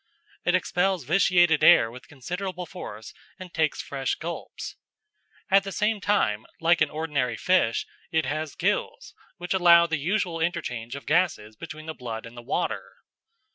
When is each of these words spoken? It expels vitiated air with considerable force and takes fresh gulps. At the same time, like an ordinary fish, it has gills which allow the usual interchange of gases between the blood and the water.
It 0.43 0.55
expels 0.55 1.03
vitiated 1.03 1.63
air 1.63 1.91
with 1.91 2.07
considerable 2.07 2.65
force 2.65 3.13
and 3.37 3.53
takes 3.53 3.83
fresh 3.83 4.15
gulps. 4.15 4.75
At 5.51 5.63
the 5.63 5.71
same 5.71 6.01
time, 6.01 6.47
like 6.59 6.81
an 6.81 6.89
ordinary 6.89 7.37
fish, 7.37 7.85
it 8.11 8.25
has 8.25 8.55
gills 8.55 9.13
which 9.37 9.53
allow 9.53 9.85
the 9.85 9.99
usual 9.99 10.39
interchange 10.39 10.95
of 10.95 11.05
gases 11.05 11.55
between 11.55 11.85
the 11.85 11.93
blood 11.93 12.25
and 12.25 12.35
the 12.35 12.41
water. 12.41 12.93